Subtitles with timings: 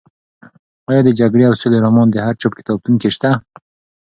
[0.89, 3.31] ایا د جګړې او سولې رومان د هر چا په کتابتون کې شته؟